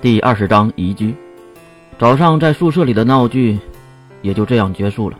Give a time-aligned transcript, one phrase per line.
[0.00, 1.12] 第二十章移居。
[1.98, 3.58] 早上在宿舍里的闹剧
[4.22, 5.18] 也就这样结束了。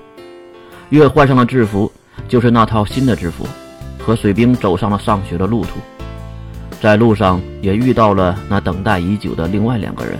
[0.90, 1.90] 月换上了制服，
[2.28, 3.44] 就是那套新的制服，
[3.98, 5.80] 和水兵走上了上学的路途。
[6.80, 10.16] 在路上也遇到了那等待已久的另外两个人，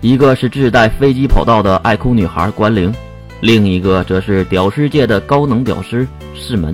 [0.00, 2.94] 一个是自带飞机跑道的爱哭女孩关灵，
[3.40, 6.72] 另一个则是屌丝界的高能屌丝世门。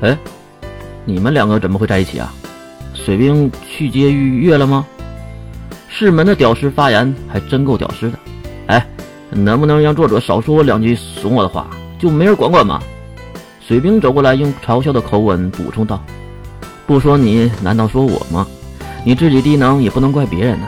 [0.00, 0.16] 哎，
[1.04, 2.32] 你们两个怎么会在一起啊？
[2.94, 4.86] 水兵去接玉月了吗？
[5.94, 8.18] 世门的屌丝发言还真够屌丝的，
[8.66, 8.84] 哎，
[9.30, 11.68] 能不能让作者少说两句损我的话，
[11.98, 12.80] 就没人管管吗？
[13.60, 16.02] 水兵走过来，用嘲笑的口吻补充道
[16.88, 18.46] ：“不说你，难道说我吗？
[19.04, 20.66] 你自己低能也不能怪别人呐。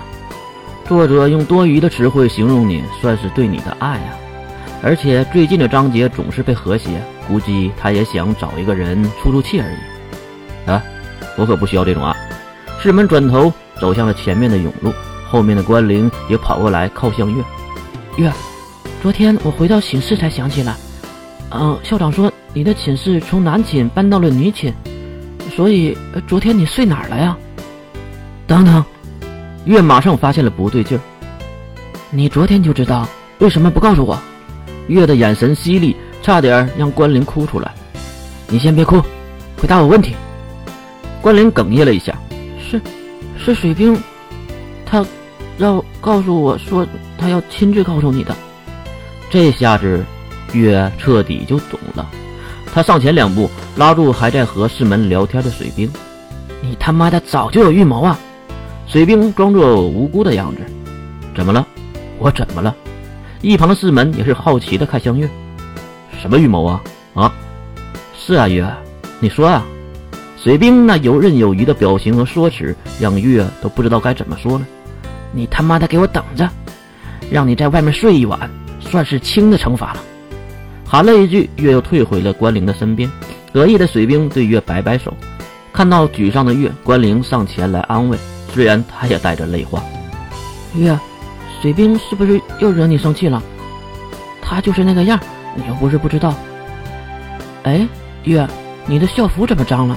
[0.87, 4.13] 作者用多余的词汇形容你，算是对你的爱啊。
[4.83, 10.71] 而且最近的章节总是被和谐，估计他也想找一个人出出气而已。
[10.71, 10.83] 啊，
[11.39, 12.15] 我可不需要这种爱。”
[12.79, 13.51] 世门转头
[13.81, 14.93] 走向了前面的甬路。
[15.35, 17.43] 后面的关灵也跑过来靠向月，
[18.19, 18.33] 月，
[19.03, 20.77] 昨天我回到寝室才想起来，
[21.51, 24.73] 嗯，校长说你的寝室从男寝搬到了女寝，
[25.57, 27.37] 所以昨天你睡哪儿了呀？
[28.47, 28.85] 等等，
[29.65, 31.01] 月马上发现了不对劲儿，
[32.11, 33.05] 你昨天就知道，
[33.41, 34.17] 为什么不告诉我？
[34.87, 37.75] 月的眼神犀利，差点让关灵哭出来。
[38.47, 39.03] 你先别哭，
[39.61, 40.15] 回答我问题。
[41.21, 42.17] 关灵哽咽了一下，
[42.61, 42.81] 是，
[43.37, 44.01] 是水兵。
[44.87, 45.05] 他
[45.59, 48.35] 要告诉我说，他要亲自告诉你的。
[49.31, 50.05] 这下子，
[50.53, 52.09] 月彻底就懂了。
[52.73, 55.89] 他上前两步，拉住还在和世门聊天的水兵
[56.61, 58.19] ：“你他妈的早就有预谋啊！”
[58.87, 60.61] 水兵装作无辜的样子
[61.37, 61.67] ：“怎么了？
[62.19, 62.75] 我怎么了？”
[63.43, 65.29] 一旁的世门也是好奇的看向月
[66.21, 66.83] ：“什么预谋啊？
[67.15, 67.33] 啊？
[68.19, 68.67] 是啊，月，
[69.21, 69.65] 你说啊。”
[70.37, 74.67] 水兵那游刃有余的表情和说辞，让月都不知道该怎么说了。
[75.35, 76.49] 你他妈的给我等着！
[77.31, 80.03] 让你在外面睡一晚，算是轻的惩罚了。
[80.87, 83.11] 喊了一句，月又退回了关灵的身边。
[83.53, 85.13] 得意的水兵对月摆摆手，
[85.73, 88.19] 看到沮丧的月，关灵上前来安慰，
[88.53, 89.83] 虽然他也带着泪花。
[90.75, 90.99] 月，
[91.63, 93.43] 水兵是不是又惹你生气了？
[94.43, 95.19] 他就是那个样，
[95.55, 96.35] 你又不是不知道。
[97.63, 97.87] 哎，
[98.25, 98.47] 月，
[98.87, 99.97] 你的校服怎么脏了？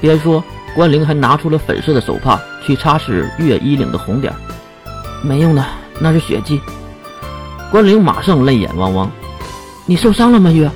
[0.00, 0.42] 边说，
[0.74, 4.38] 关灵还拿出了粉色的手帕去擦拭月衣领的红点儿。
[5.22, 5.64] 没用的，
[5.98, 6.60] 那是血迹。
[7.70, 9.10] 关灵马上泪眼汪汪。
[9.86, 10.70] 你受伤了吗，月？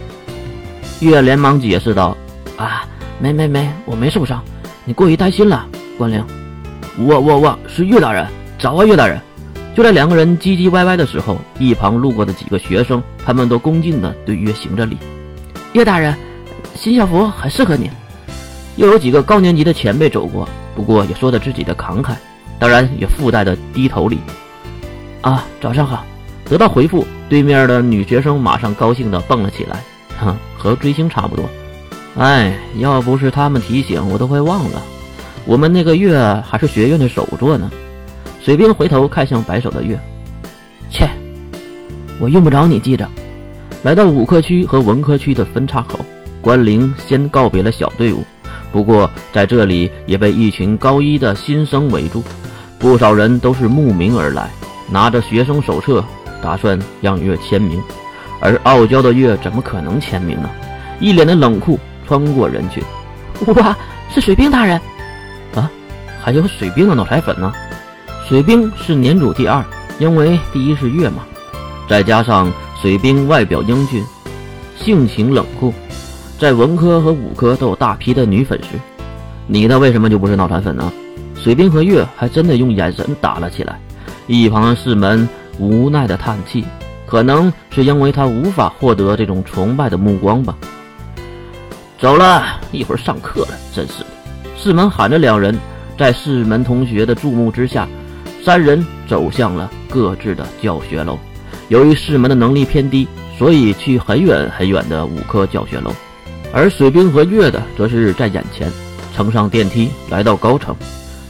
[1.01, 2.17] 月连忙解释道
[2.57, 2.85] ：“啊，
[3.19, 4.43] 没没没，我没受伤。
[4.85, 5.67] 你过于担心了，
[5.97, 6.25] 关灵。
[6.99, 8.27] 我我我是岳大人，
[8.59, 9.21] 早啊，岳大人。”
[9.75, 14.97] 就在两个人唧唧歪歪的时候，一旁路过的几个学生，他们都恭敬地对月行着礼。
[15.73, 16.15] 岳大人，
[16.77, 17.91] 新校服很适合你。
[18.77, 22.15] 又有几个高年级的前辈走过，不过也说着自己的慷慨，
[22.59, 24.19] 当然也附带的低头礼。
[25.21, 26.05] 啊，早上好！
[26.45, 29.83] 得到回复，对面的女学生马上高兴的蹦了起来，
[30.21, 31.45] 哼，和追星差不多。
[32.17, 34.83] 哎，要不是他们提醒，我都快忘了，
[35.47, 37.71] 我们那个月还是学院的首座呢。
[38.43, 39.99] 水兵回头看向白手的月，
[40.91, 41.09] 切，
[42.21, 43.09] 我用不着你记着。
[43.83, 45.99] 来到武科区和文科区的分岔口，
[46.43, 48.23] 关灵先告别了小队伍。
[48.71, 52.23] 不过，在这里也被一群高一的新生围住，
[52.85, 54.51] 不少人都是慕名而来，
[54.91, 56.05] 拿着学生手册，
[56.43, 57.83] 打算让月签名。
[58.43, 60.51] 而傲娇的月怎么可能签名呢？
[61.01, 62.85] 一脸的冷酷穿过人群，
[63.55, 63.75] 哇，
[64.11, 64.79] 是水兵大人！
[65.55, 65.71] 啊，
[66.23, 67.51] 还有水兵的脑残粉呢！
[68.29, 69.65] 水兵是年主第二，
[69.99, 71.25] 因为第一是月嘛，
[71.89, 72.53] 再加上
[72.83, 74.05] 水兵外表英俊，
[74.77, 75.73] 性情冷酷。
[76.39, 78.79] 在文科和武科都有大批的女粉丝，
[79.47, 80.93] 你的为什么就不是脑残粉呢？
[81.37, 83.79] 水兵和月还真的用眼神打了起来，
[84.27, 85.29] 一旁的世门
[85.59, 86.65] 无奈的叹气，
[87.07, 90.57] 可能是因为他无法获得这种崇拜的目光吧。
[91.99, 94.07] 走了一会儿上课了，真是的！
[94.57, 95.59] 世门喊着两人，
[95.99, 97.87] 在世门同学的注目之下，
[98.43, 101.19] 三人走向了各自的教学楼。
[101.69, 103.07] 由于世门的能力偏低，
[103.39, 105.93] 所以去很远很远的五科教学楼。
[106.53, 108.71] 而水兵和月的则是在眼前，
[109.15, 110.75] 乘上电梯来到高层。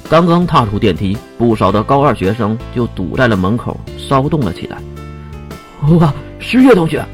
[0.08, 4.78] 刚刚踏出电梯，不少的高二学生就堵在了门口，骚动了起来。
[5.98, 7.04] 哇，是月同学！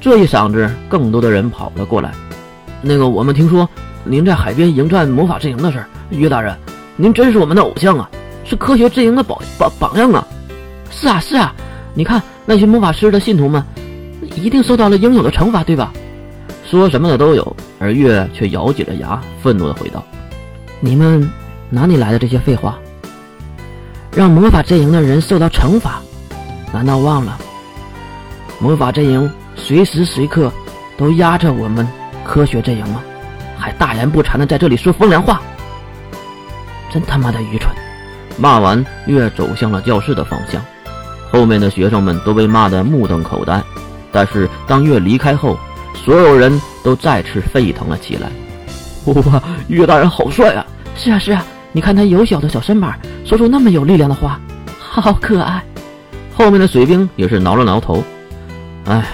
[0.00, 2.12] 这一嗓子，更多的人跑了过来。
[2.80, 3.68] 那个，我们听说
[4.04, 6.56] 您在海边迎战魔法阵营的事，月大人，
[6.96, 8.08] 您真是我们的偶像啊，
[8.44, 10.26] 是科学阵营的榜榜榜样啊！
[10.90, 11.54] 是啊，是啊，
[11.94, 13.62] 你看那些魔法师的信徒们，
[14.36, 15.92] 一定受到了应有的惩罚，对吧？
[16.64, 20.04] 说什么的都有，而月却咬紧了牙，愤怒地回道
[20.80, 21.30] ：“你们
[21.70, 22.78] 哪里来的这些废话？
[24.12, 26.00] 让魔法阵营的人受到惩罚。
[26.72, 27.38] 难道忘了？
[28.58, 30.52] 魔法阵营随时随刻
[30.96, 31.86] 都压着我们
[32.24, 33.00] 科学阵营吗？
[33.56, 35.40] 还大言不惭的在这里说风凉话，
[36.90, 37.74] 真他妈的愚蠢！
[38.36, 40.62] 骂完，月走向了教室的方向，
[41.32, 43.60] 后面的学生们都被骂得目瞪口呆。
[44.12, 45.58] 但是当月离开后，
[45.94, 48.30] 所有人都再次沸腾了起来。
[49.12, 50.66] 哇，岳大人好帅啊！
[50.96, 54.40] 是啊是啊，你看他有小的小身板，说出那么有力量的话，
[54.78, 55.62] 好可爱。
[56.34, 58.02] 后面的水兵也是挠了挠头。
[58.84, 59.04] 哎，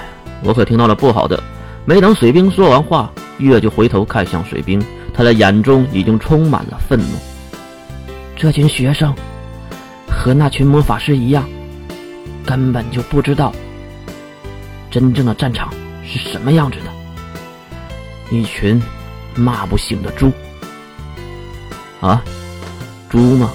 [0.43, 1.43] 我可听到了不好的。
[1.85, 4.83] 没等水兵说完话，月就回头看向水兵，
[5.13, 7.07] 他的眼中已经充满了愤怒。
[8.37, 9.15] 这群学生
[10.11, 11.49] 和那群魔法师一样，
[12.45, 13.53] 根本就不知道
[14.91, 16.91] 真正的战场是什么样子的。
[18.31, 18.83] 一群
[19.37, 20.33] 骂不醒的猪。
[22.01, 22.23] 啊，
[23.09, 23.53] 猪吗？